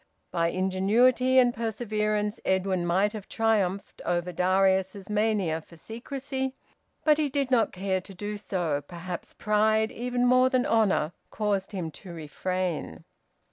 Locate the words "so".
8.35-8.81